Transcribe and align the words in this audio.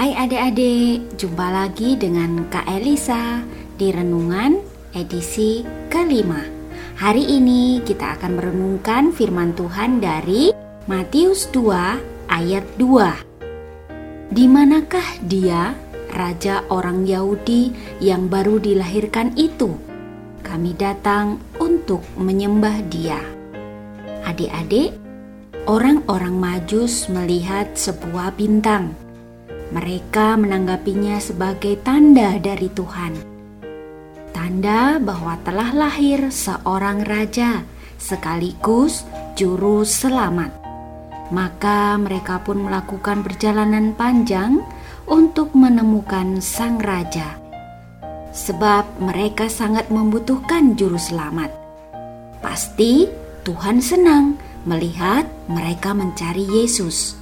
Hai 0.00 0.16
adik-adik, 0.16 1.20
jumpa 1.20 1.52
lagi 1.52 1.92
dengan 1.92 2.48
Kak 2.48 2.64
Elisa 2.64 3.44
di 3.76 3.92
Renungan 3.92 4.56
edisi 4.96 5.60
kelima. 5.92 6.40
Hari 6.96 7.20
ini 7.20 7.84
kita 7.84 8.16
akan 8.16 8.40
merenungkan 8.40 9.12
firman 9.12 9.52
Tuhan 9.52 10.00
dari 10.00 10.56
Matius 10.88 11.52
2 11.52 12.32
ayat 12.32 12.64
2. 12.80 14.32
Di 14.32 14.48
manakah 14.48 15.04
dia, 15.20 15.76
raja 16.16 16.64
orang 16.72 17.04
Yahudi 17.04 17.68
yang 18.00 18.32
baru 18.32 18.56
dilahirkan 18.56 19.36
itu? 19.36 19.76
Kami 20.40 20.80
datang 20.80 21.44
untuk 21.60 22.00
menyembah 22.16 22.88
dia. 22.88 23.20
Adik-adik, 24.24 24.96
orang-orang 25.68 26.40
Majus 26.40 27.04
melihat 27.12 27.76
sebuah 27.76 28.32
bintang. 28.40 29.09
Mereka 29.70 30.34
menanggapinya 30.34 31.22
sebagai 31.22 31.78
tanda 31.86 32.34
dari 32.42 32.66
Tuhan. 32.74 33.14
Tanda 34.34 34.98
bahwa 34.98 35.38
telah 35.46 35.70
lahir 35.70 36.34
seorang 36.34 37.06
raja 37.06 37.62
sekaligus 37.94 39.06
juru 39.38 39.86
selamat. 39.86 40.50
Maka 41.30 41.94
mereka 42.02 42.42
pun 42.42 42.66
melakukan 42.66 43.22
perjalanan 43.22 43.94
panjang 43.94 44.58
untuk 45.06 45.54
menemukan 45.54 46.42
sang 46.42 46.82
raja. 46.82 47.38
Sebab 48.34 48.98
mereka 48.98 49.46
sangat 49.46 49.86
membutuhkan 49.94 50.74
juru 50.74 50.98
selamat. 50.98 51.54
Pasti 52.42 53.06
Tuhan 53.46 53.78
senang 53.78 54.34
melihat 54.66 55.30
mereka 55.46 55.94
mencari 55.94 56.42
Yesus. 56.42 57.19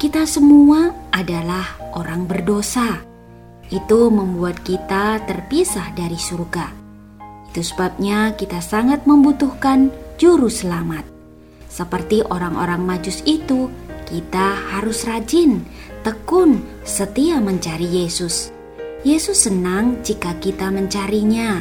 Kita 0.00 0.24
semua 0.24 0.96
adalah 1.12 1.76
orang 1.92 2.24
berdosa. 2.24 3.04
Itu 3.68 4.08
membuat 4.08 4.64
kita 4.64 5.20
terpisah 5.28 5.92
dari 5.92 6.16
surga. 6.16 6.72
Itu 7.52 7.60
sebabnya 7.60 8.32
kita 8.32 8.64
sangat 8.64 9.04
membutuhkan 9.04 9.92
juru 10.16 10.48
selamat. 10.48 11.04
Seperti 11.68 12.24
orang-orang 12.24 12.80
Majus 12.80 13.20
itu, 13.28 13.68
kita 14.08 14.72
harus 14.72 15.04
rajin, 15.04 15.68
tekun, 16.00 16.64
setia 16.80 17.36
mencari 17.36 17.84
Yesus. 17.84 18.56
Yesus 19.04 19.44
senang 19.52 20.00
jika 20.00 20.32
kita 20.40 20.72
mencarinya, 20.72 21.60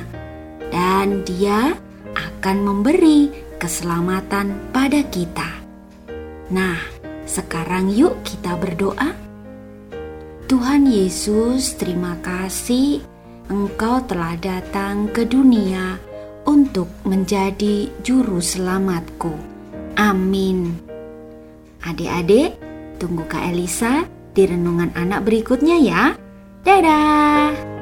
dan 0.72 1.28
Dia 1.28 1.76
akan 2.16 2.58
memberi 2.64 3.36
keselamatan 3.60 4.72
pada 4.72 5.04
kita. 5.12 5.60
Nah, 6.56 6.99
sekarang 7.30 7.94
yuk 7.94 8.18
kita 8.26 8.58
berdoa. 8.58 9.14
Tuhan 10.50 10.90
Yesus, 10.90 11.78
terima 11.78 12.18
kasih 12.26 13.06
Engkau 13.54 14.02
telah 14.06 14.34
datang 14.38 15.10
ke 15.10 15.26
dunia 15.26 15.98
untuk 16.50 16.90
menjadi 17.06 17.90
juru 18.02 18.42
selamatku. 18.42 19.34
Amin. 19.98 20.74
Adik-adik, 21.86 22.58
tunggu 22.98 23.26
Kak 23.30 23.46
Elisa 23.50 24.06
di 24.34 24.46
renungan 24.46 24.94
anak 24.98 25.26
berikutnya 25.26 25.78
ya. 25.82 26.04
Dadah. 26.62 27.79